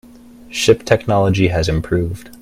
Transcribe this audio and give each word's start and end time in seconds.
Ship 0.49 0.83
technology 0.83 1.49
has 1.49 1.69
improved. 1.69 2.35